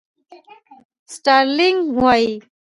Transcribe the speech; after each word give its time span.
سټارلېنک 1.13 1.79
وایي. 1.97 2.33